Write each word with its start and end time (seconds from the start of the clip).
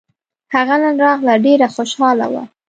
هغه 0.53 0.75
نن 0.83 0.95
راغله 1.05 1.35
ډېره 1.45 1.67
خوشحاله 1.75 2.25
وه 2.33 2.43